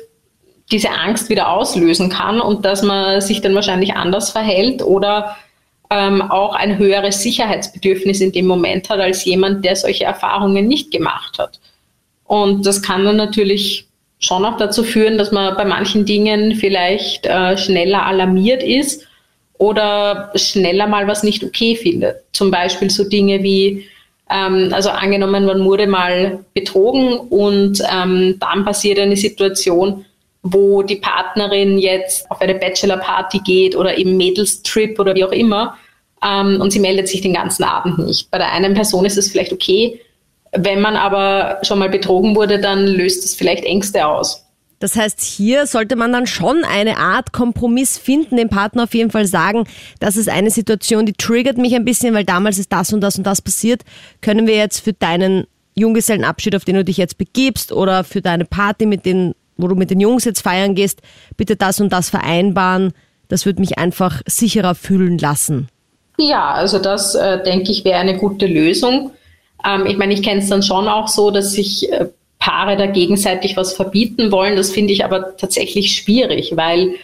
[0.72, 5.36] diese Angst wieder auslösen kann und dass man sich dann wahrscheinlich anders verhält oder
[5.90, 10.92] ähm, auch ein höheres Sicherheitsbedürfnis in dem Moment hat als jemand, der solche Erfahrungen nicht
[10.92, 11.60] gemacht hat.
[12.26, 13.86] Und das kann dann natürlich
[14.20, 19.06] schon auch dazu führen, dass man bei manchen Dingen vielleicht äh, schneller alarmiert ist
[19.58, 22.18] oder schneller mal was nicht okay findet.
[22.32, 23.86] Zum Beispiel so Dinge wie,
[24.34, 30.06] ähm, also angenommen, man wurde mal betrogen und ähm, dann passiert eine Situation,
[30.42, 35.78] wo die Partnerin jetzt auf eine Bachelorparty geht oder eben Mädelstrip oder wie auch immer
[36.26, 38.32] ähm, und sie meldet sich den ganzen Abend nicht.
[38.32, 40.02] Bei der einen Person ist es vielleicht okay,
[40.56, 44.43] wenn man aber schon mal betrogen wurde, dann löst es vielleicht Ängste aus.
[44.84, 49.12] Das heißt, hier sollte man dann schon eine Art Kompromiss finden, dem Partner auf jeden
[49.12, 49.64] Fall sagen,
[50.02, 53.18] das ist eine Situation, die triggert mich ein bisschen, weil damals ist das und das
[53.18, 53.84] und das passiert.
[54.20, 58.44] Können wir jetzt für deinen Junggesellenabschied, auf den du dich jetzt begibst, oder für deine
[58.44, 61.02] Party, mit den, wo du mit den Jungs jetzt feiern gehst,
[61.38, 62.92] bitte das und das vereinbaren.
[63.30, 65.70] Das würde mich einfach sicherer fühlen lassen.
[66.18, 69.12] Ja, also das äh, denke ich wäre eine gute Lösung.
[69.66, 72.08] Ähm, ich meine, ich kenne es dann schon auch so, dass sich äh,
[72.44, 74.58] Paare da gegenseitig was verbieten wollen.
[74.58, 76.96] Das finde ich aber tatsächlich schwierig, weil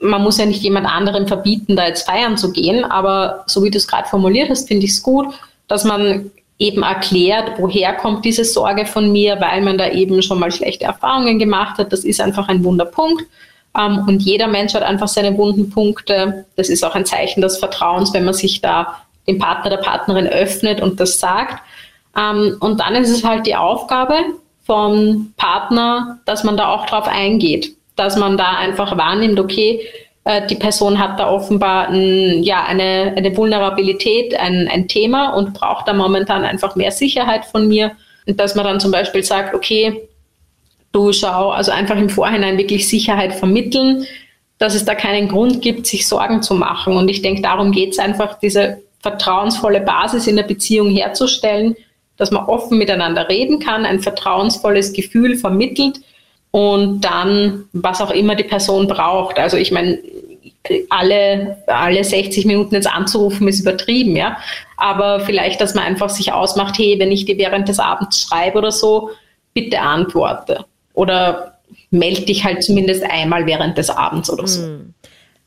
[0.00, 2.84] man muss ja nicht jemand anderem verbieten, da jetzt feiern zu gehen.
[2.84, 5.28] Aber so wie du es gerade formuliert hast, finde ich es gut,
[5.68, 10.40] dass man eben erklärt, woher kommt diese Sorge von mir, weil man da eben schon
[10.40, 11.92] mal schlechte Erfahrungen gemacht hat.
[11.92, 13.22] Das ist einfach ein Wunderpunkt.
[13.78, 16.44] Ähm, und jeder Mensch hat einfach seine wunden Punkte.
[16.56, 20.26] Das ist auch ein Zeichen des Vertrauens, wenn man sich da dem Partner, der Partnerin
[20.26, 21.62] öffnet und das sagt.
[22.18, 24.16] Ähm, und dann ist es halt die Aufgabe
[24.66, 29.80] vom Partner, dass man da auch drauf eingeht, dass man da einfach wahrnimmt, okay,
[30.24, 35.54] äh, die Person hat da offenbar ein, ja, eine, eine Vulnerabilität, ein, ein Thema und
[35.54, 37.92] braucht da momentan einfach mehr Sicherheit von mir.
[38.26, 40.08] Und dass man dann zum Beispiel sagt, okay,
[40.90, 44.04] du schau, also einfach im Vorhinein wirklich Sicherheit vermitteln,
[44.58, 46.96] dass es da keinen Grund gibt, sich Sorgen zu machen.
[46.96, 51.76] Und ich denke, darum geht es einfach, diese vertrauensvolle Basis in der Beziehung herzustellen,
[52.16, 56.00] dass man offen miteinander reden kann, ein vertrauensvolles Gefühl vermittelt
[56.50, 59.38] und dann, was auch immer die Person braucht.
[59.38, 59.98] Also ich meine,
[60.88, 64.38] alle, alle 60 Minuten jetzt anzurufen, ist übertrieben, ja.
[64.76, 68.58] Aber vielleicht, dass man einfach sich ausmacht, hey, wenn ich dir während des Abends schreibe
[68.58, 69.10] oder so,
[69.54, 70.64] bitte antworte.
[70.94, 71.58] Oder
[71.90, 74.62] melde dich halt zumindest einmal während des Abends oder so.
[74.62, 74.94] Hm.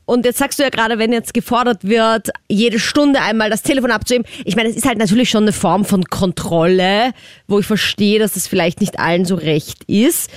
[0.09, 3.91] Und jetzt sagst du ja gerade, wenn jetzt gefordert wird, jede Stunde einmal das Telefon
[3.91, 4.25] abzuheben.
[4.43, 7.11] Ich meine, es ist halt natürlich schon eine Form von Kontrolle,
[7.47, 10.31] wo ich verstehe, dass das vielleicht nicht allen so recht ist.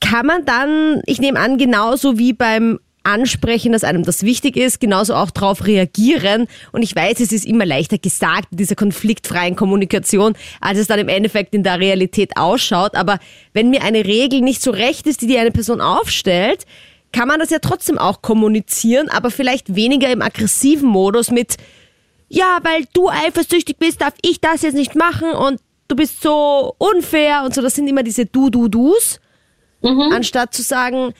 [0.00, 4.80] Kann man dann, ich nehme an, genauso wie beim ansprechen, dass einem das wichtig ist,
[4.80, 6.46] genauso auch darauf reagieren.
[6.72, 10.98] Und ich weiß, es ist immer leichter gesagt in dieser konfliktfreien Kommunikation, als es dann
[10.98, 12.94] im Endeffekt in der Realität ausschaut.
[12.94, 13.18] Aber
[13.52, 16.64] wenn mir eine Regel nicht so recht ist, die die eine Person aufstellt,
[17.12, 21.56] kann man das ja trotzdem auch kommunizieren, aber vielleicht weniger im aggressiven Modus mit,
[22.28, 26.74] ja, weil du eifersüchtig bist, darf ich das jetzt nicht machen und du bist so
[26.78, 27.62] unfair und so.
[27.62, 29.20] Das sind immer diese Du-Du-Dus.
[29.82, 30.12] Mhm.
[30.12, 31.14] Anstatt zu sagen,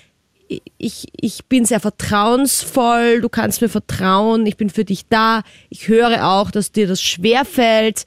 [0.79, 5.88] ich, ich bin sehr vertrauensvoll, du kannst mir vertrauen, ich bin für dich da, ich
[5.88, 8.07] höre auch, dass dir das schwer fällt.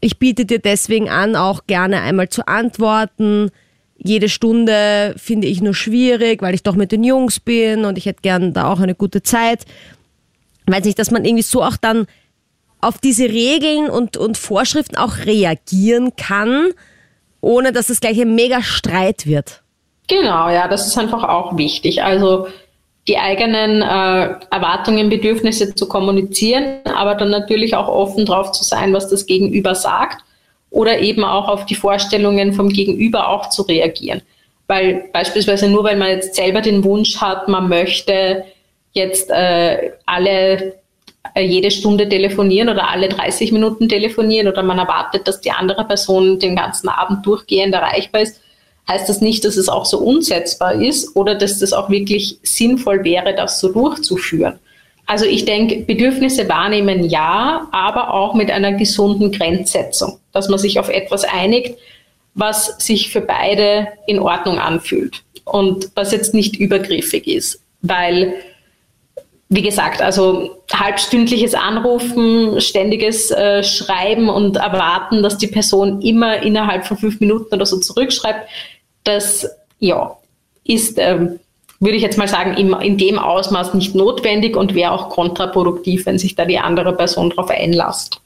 [0.00, 3.50] Ich biete dir deswegen an, auch gerne einmal zu antworten.
[3.98, 8.06] Jede Stunde finde ich nur schwierig, weil ich doch mit den Jungs bin und ich
[8.06, 9.64] hätte gern da auch eine gute Zeit.
[10.66, 12.06] Weiß nicht, dass man irgendwie so auch dann
[12.80, 16.70] auf diese Regeln und, und Vorschriften auch reagieren kann,
[17.40, 19.62] ohne dass es gleich ein mega Streit wird.
[20.08, 22.02] Genau, ja, das ist einfach auch wichtig.
[22.02, 22.48] Also
[23.08, 28.92] die eigenen äh, Erwartungen, Bedürfnisse zu kommunizieren, aber dann natürlich auch offen drauf zu sein,
[28.92, 30.25] was das Gegenüber sagt
[30.76, 34.20] oder eben auch auf die Vorstellungen vom Gegenüber auch zu reagieren.
[34.66, 38.44] Weil beispielsweise nur weil man jetzt selber den Wunsch hat, man möchte
[38.92, 40.74] jetzt äh, alle
[41.34, 45.84] äh, jede Stunde telefonieren oder alle 30 Minuten telefonieren oder man erwartet, dass die andere
[45.84, 48.42] Person den ganzen Abend durchgehend erreichbar ist,
[48.86, 53.02] heißt das nicht, dass es auch so umsetzbar ist oder dass das auch wirklich sinnvoll
[53.02, 54.58] wäre, das so durchzuführen.
[55.06, 60.80] Also ich denke, Bedürfnisse wahrnehmen ja, aber auch mit einer gesunden Grenzsetzung, dass man sich
[60.80, 61.78] auf etwas einigt,
[62.34, 68.34] was sich für beide in Ordnung anfühlt und was jetzt nicht übergriffig ist, weil
[69.48, 76.84] wie gesagt, also halbstündliches Anrufen, ständiges äh, Schreiben und erwarten, dass die Person immer innerhalb
[76.84, 78.48] von fünf Minuten oder so zurückschreibt,
[79.04, 80.16] das ja,
[80.64, 81.38] ist, ähm,
[81.80, 86.06] würde ich jetzt mal sagen, im, in dem Ausmaß nicht notwendig und wäre auch kontraproduktiv,
[86.06, 88.20] wenn sich da die andere Person darauf einlasst.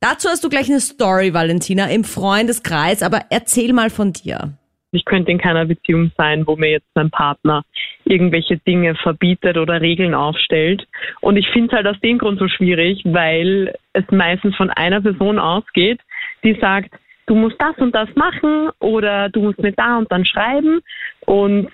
[0.00, 4.52] Dazu hast du gleich eine Story, Valentina, im Freundeskreis, aber erzähl mal von dir.
[4.92, 7.64] Ich könnte in keiner Beziehung sein, wo mir jetzt mein Partner
[8.04, 10.86] irgendwelche Dinge verbietet oder Regeln aufstellt.
[11.20, 15.00] Und ich finde es halt aus dem Grund so schwierig, weil es meistens von einer
[15.00, 16.00] Person ausgeht,
[16.44, 16.94] die sagt,
[17.26, 20.80] du musst das und das machen oder du musst mir da und dann schreiben
[21.26, 21.68] und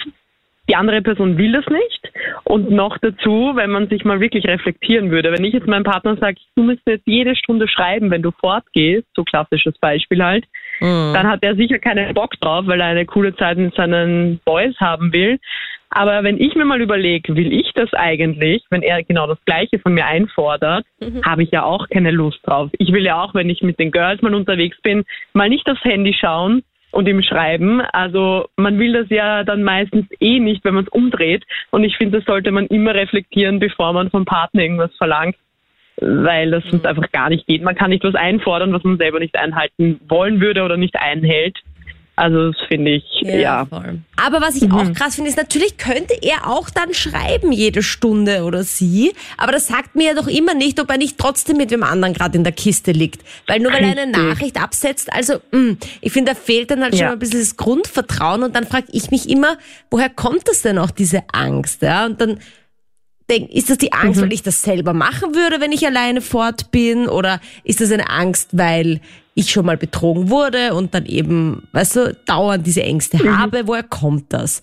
[0.69, 2.13] die andere Person will das nicht.
[2.45, 6.17] Und noch dazu, wenn man sich mal wirklich reflektieren würde, wenn ich jetzt meinem Partner
[6.17, 10.45] sage, du musst jetzt jede Stunde schreiben, wenn du fortgehst, so klassisches Beispiel halt,
[10.81, 11.13] mhm.
[11.15, 14.75] dann hat er sicher keinen Bock drauf, weil er eine coole Zeit mit seinen Boys
[14.79, 15.39] haben will.
[15.95, 19.79] Aber wenn ich mir mal überlege, will ich das eigentlich, wenn er genau das Gleiche
[19.79, 21.23] von mir einfordert, mhm.
[21.23, 22.71] habe ich ja auch keine Lust drauf.
[22.79, 25.85] Ich will ja auch, wenn ich mit den Girls mal unterwegs bin, mal nicht aufs
[25.85, 27.81] Handy schauen und ihm schreiben.
[27.81, 31.45] Also man will das ja dann meistens eh nicht, wenn man es umdreht.
[31.71, 35.37] Und ich finde, das sollte man immer reflektieren, bevor man vom Partner irgendwas verlangt
[36.01, 36.89] weil das sonst mhm.
[36.89, 37.63] einfach gar nicht geht.
[37.63, 41.59] Man kann nicht was einfordern, was man selber nicht einhalten wollen würde oder nicht einhält.
[42.15, 43.37] Also das finde ich, ja.
[43.37, 43.67] ja.
[44.17, 44.75] Aber was ich mhm.
[44.75, 49.53] auch krass finde, ist natürlich könnte er auch dann schreiben jede Stunde oder sie, aber
[49.53, 52.37] das sagt mir ja doch immer nicht, ob er nicht trotzdem mit dem anderen gerade
[52.37, 53.23] in der Kiste liegt.
[53.47, 56.83] Weil nur weil er eine Nachricht absetzt, also mh, mm, ich finde, da fehlt dann
[56.83, 57.07] halt ja.
[57.07, 59.57] schon ein bisschen das Grundvertrauen und dann frage ich mich immer,
[59.91, 61.81] woher kommt das denn auch, diese Angst?
[61.81, 62.05] Ja?
[62.05, 62.41] Und dann
[63.31, 64.25] denk, ist das die Angst, mhm.
[64.25, 67.09] weil ich das selber machen würde, wenn ich alleine fort bin?
[67.09, 69.01] Oder ist das eine Angst, weil
[69.35, 73.39] ich schon mal betrogen wurde und dann eben, weißt du, dauernd diese Ängste mhm.
[73.39, 73.67] habe?
[73.67, 74.63] Woher kommt das?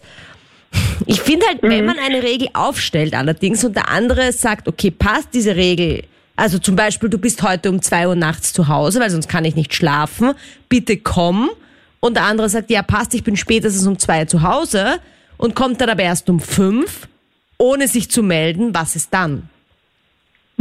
[1.07, 1.69] Ich finde halt, mhm.
[1.69, 6.03] wenn man eine Regel aufstellt allerdings und der andere sagt, okay, passt diese Regel,
[6.35, 9.43] Also zum Beispiel, du bist heute um zwei Uhr nachts zu Hause, weil sonst kann
[9.43, 10.33] ich nicht schlafen.
[10.69, 11.49] Bitte komm.
[11.99, 14.99] Und der andere sagt, ja passt, ich bin spätestens um zwei zu Hause
[15.35, 17.09] und kommt dann aber erst um fünf,
[17.57, 18.73] ohne sich zu melden.
[18.73, 19.49] Was ist dann?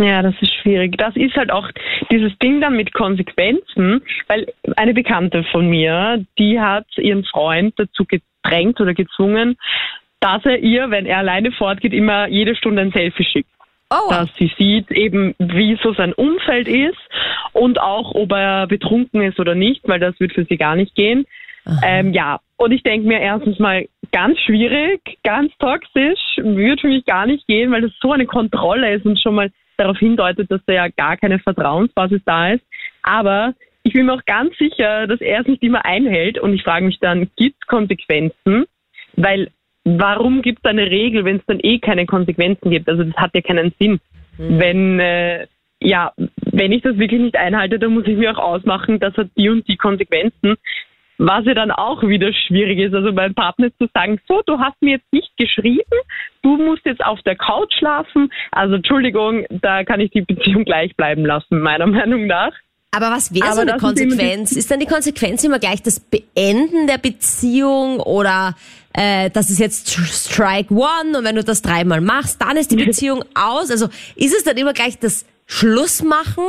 [0.00, 0.96] Ja, das ist schwierig.
[0.96, 1.68] Das ist halt auch
[2.10, 8.04] dieses Ding dann mit Konsequenzen, weil eine Bekannte von mir, die hat ihren Freund dazu
[8.04, 9.56] gedrängt oder gezwungen,
[10.20, 13.50] dass er ihr, wenn er alleine fortgeht, immer jede Stunde ein Selfie schickt.
[13.90, 14.10] Oh.
[14.10, 16.98] Dass sie sieht eben, wie so sein Umfeld ist
[17.52, 20.94] und auch, ob er betrunken ist oder nicht, weil das wird für sie gar nicht
[20.94, 21.26] gehen.
[21.82, 27.04] Ähm, ja, und ich denke mir erstens mal ganz schwierig, ganz toxisch, würde für mich
[27.04, 30.60] gar nicht gehen, weil das so eine Kontrolle ist und schon mal darauf hindeutet, dass
[30.66, 32.64] da ja gar keine Vertrauensbasis da ist.
[33.02, 36.62] Aber ich bin mir auch ganz sicher, dass er es nicht immer einhält und ich
[36.62, 38.64] frage mich dann, gibt es Konsequenzen?
[39.16, 39.50] Weil
[39.84, 42.88] warum gibt es eine Regel, wenn es dann eh keine Konsequenzen gibt?
[42.88, 44.00] Also das hat ja keinen Sinn.
[44.36, 44.58] Mhm.
[44.58, 45.46] Wenn äh,
[45.80, 49.28] ja, wenn ich das wirklich nicht einhalte, dann muss ich mir auch ausmachen, das hat
[49.36, 50.56] die und die Konsequenzen.
[51.18, 54.80] Was ja dann auch wieder schwierig ist, also meinem Partner zu sagen, so, du hast
[54.80, 55.82] mir jetzt nicht geschrieben,
[56.42, 58.30] du musst jetzt auf der Couch schlafen.
[58.52, 62.52] Also Entschuldigung, da kann ich die Beziehung gleich bleiben lassen, meiner Meinung nach.
[62.90, 64.52] Aber was wäre so eine Konsequenz?
[64.52, 68.54] Ist, dann die Konsequenz immer gleich das Beenden der Beziehung oder
[68.94, 72.76] äh, das ist jetzt Strike One und wenn du das dreimal machst, dann ist die
[72.84, 73.70] Beziehung aus?
[73.70, 76.44] Also ist es dann immer gleich das Schlussmachen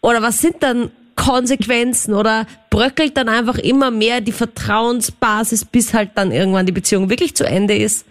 [0.00, 6.10] oder was sind dann Konsequenzen oder bröckelt dann einfach immer mehr die Vertrauensbasis, bis halt
[6.14, 8.06] dann irgendwann die Beziehung wirklich zu Ende ist?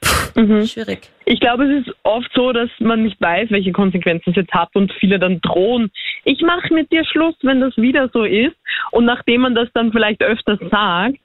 [0.00, 0.66] Puh, mhm.
[0.66, 1.10] Schwierig.
[1.24, 4.68] Ich glaube, es ist oft so, dass man nicht weiß, welche Konsequenzen es jetzt hat
[4.74, 5.90] und viele dann drohen.
[6.24, 8.56] Ich mache mit dir Schluss, wenn das wieder so ist.
[8.92, 11.18] Und nachdem man das dann vielleicht öfters sagt,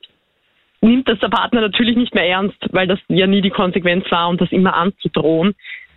[0.81, 4.29] nimmt das der Partner natürlich nicht mehr ernst, weil das ja nie die Konsequenz war
[4.29, 5.53] und das immer anzudrohen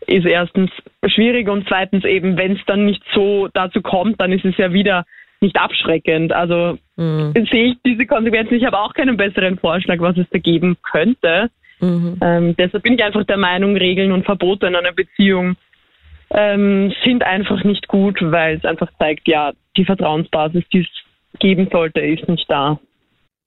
[0.07, 0.71] ist erstens
[1.07, 4.73] schwierig und zweitens eben, wenn es dann nicht so dazu kommt, dann ist es ja
[4.73, 5.05] wieder
[5.40, 6.33] nicht abschreckend.
[6.33, 7.33] Also mhm.
[7.51, 8.55] sehe ich diese Konsequenzen.
[8.55, 11.51] Ich habe auch keinen besseren Vorschlag, was es da geben könnte.
[11.81, 12.18] Mhm.
[12.20, 15.57] Ähm, deshalb bin ich einfach der Meinung, Regeln und Verbote in einer Beziehung
[16.31, 21.68] ähm, sind einfach nicht gut, weil es einfach zeigt, ja, die Vertrauensbasis, die es geben
[21.70, 22.79] sollte, ist nicht da.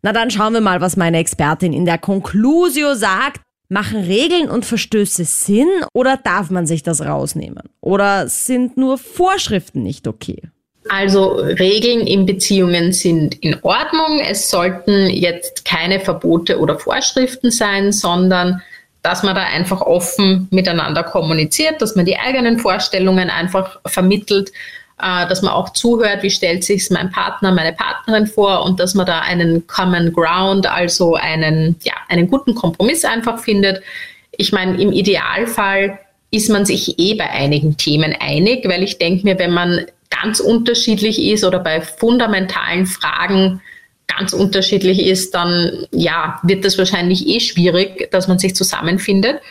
[0.02, 3.42] Na dann schauen wir mal, was meine Expertin in der Conclusio sagt.
[3.70, 7.64] Machen Regeln und Verstöße Sinn oder darf man sich das rausnehmen?
[7.82, 10.44] Oder sind nur Vorschriften nicht okay?
[10.90, 14.20] Also Regeln in Beziehungen sind in Ordnung.
[14.20, 18.62] Es sollten jetzt keine Verbote oder Vorschriften sein, sondern
[19.04, 24.52] dass man da einfach offen miteinander kommuniziert, dass man die eigenen Vorstellungen einfach vermittelt
[25.00, 28.96] äh, dass man auch zuhört, wie stellt sich mein Partner, meine Partnerin vor und dass
[28.96, 33.84] man da einen Common Ground, also einen, ja, einen guten Kompromiss einfach findet.
[34.32, 36.00] Ich meine, im Idealfall
[36.32, 40.40] ist man sich eh bei einigen Themen einig, weil ich denke mir, wenn man ganz
[40.40, 43.62] unterschiedlich ist oder bei fundamentalen Fragen
[44.08, 49.42] ganz unterschiedlich ist, dann ja, wird das wahrscheinlich eh schwierig, dass man sich zusammenfindet.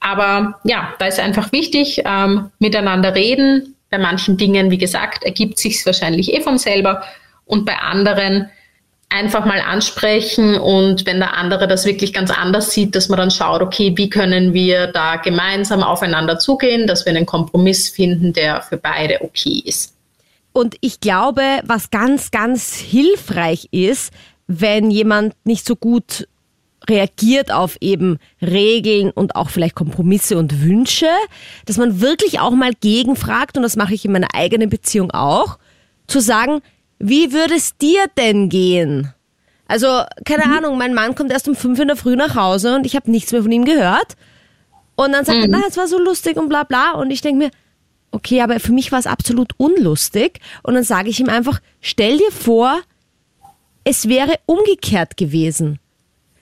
[0.00, 5.58] Aber ja, da ist einfach wichtig, ähm, miteinander reden, bei manchen Dingen, wie gesagt, ergibt
[5.58, 7.02] sich wahrscheinlich eh von selber
[7.46, 8.50] und bei anderen
[9.10, 13.30] einfach mal ansprechen und wenn der andere das wirklich ganz anders sieht, dass man dann
[13.30, 18.60] schaut, okay, wie können wir da gemeinsam aufeinander zugehen, dass wir einen Kompromiss finden, der
[18.60, 19.94] für beide okay ist.
[20.58, 24.12] Und ich glaube, was ganz, ganz hilfreich ist,
[24.48, 26.26] wenn jemand nicht so gut
[26.88, 31.06] reagiert auf eben Regeln und auch vielleicht Kompromisse und Wünsche,
[31.66, 35.60] dass man wirklich auch mal gegenfragt, und das mache ich in meiner eigenen Beziehung auch,
[36.08, 36.60] zu sagen,
[36.98, 39.14] wie würde es dir denn gehen?
[39.68, 39.86] Also,
[40.24, 40.52] keine mhm.
[40.56, 43.12] Ahnung, mein Mann kommt erst um fünf in der Früh nach Hause und ich habe
[43.12, 44.16] nichts mehr von ihm gehört.
[44.96, 45.54] Und dann sagt mhm.
[45.54, 46.94] er, na, es war so lustig und bla bla.
[46.94, 47.50] Und ich denke mir,
[48.10, 50.40] okay, aber für mich war es absolut unlustig.
[50.62, 52.80] Und dann sage ich ihm einfach, stell dir vor,
[53.84, 55.78] es wäre umgekehrt gewesen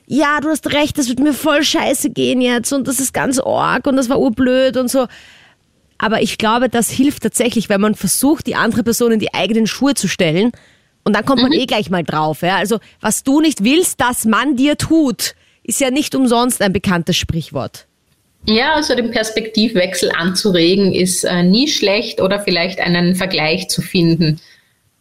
[0.07, 3.39] ja, du hast recht, das wird mir voll scheiße gehen jetzt und das ist ganz
[3.39, 5.07] org und das war urblöd und so.
[5.99, 9.67] Aber ich glaube, das hilft tatsächlich, wenn man versucht, die andere Person in die eigenen
[9.67, 10.53] Schuhe zu stellen.
[11.05, 11.59] Und dann kommt man mhm.
[11.59, 12.43] eh gleich mal drauf.
[12.43, 12.57] Ja?
[12.57, 17.17] Also, was du nicht willst, dass man dir tut, ist ja nicht umsonst ein bekanntes
[17.17, 17.86] Sprichwort.
[18.49, 24.41] Ja, also den Perspektivwechsel anzuregen ist äh, nie schlecht oder vielleicht einen Vergleich zu finden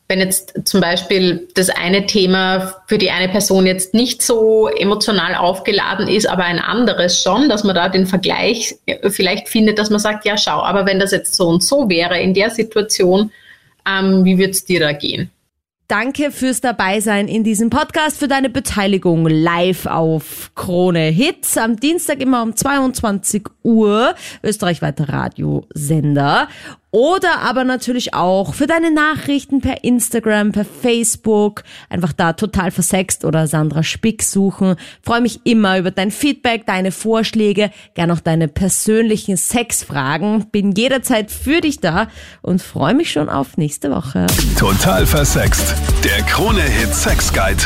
[0.07, 5.33] wenn jetzt zum Beispiel das eine Thema für die eine Person jetzt nicht so emotional
[5.33, 8.75] aufgeladen ist, aber ein anderes schon, dass man da den Vergleich
[9.09, 12.19] vielleicht findet, dass man sagt, ja schau, aber wenn das jetzt so und so wäre
[12.19, 13.31] in der Situation,
[13.87, 15.31] ähm, wie würde es dir da gehen?
[15.87, 21.59] Danke fürs Dabeisein in diesem Podcast, für deine Beteiligung live auf Krone Hits.
[21.59, 26.47] Am Dienstag immer um 22 Uhr, österreichweiter Radiosender.
[26.95, 33.25] Oder aber natürlich auch für deine Nachrichten per Instagram, per Facebook, einfach da total versext
[33.25, 34.77] oder Sandra Spick suchen.
[35.01, 40.45] Freue mich immer über dein Feedback, deine Vorschläge, gern auch deine persönlichen Sexfragen.
[40.51, 42.07] Bin jederzeit für dich da
[42.41, 44.25] und freue mich schon auf nächste Woche.
[44.57, 45.75] Total versext.
[46.05, 47.63] Der Krone-Hit Sex Guide.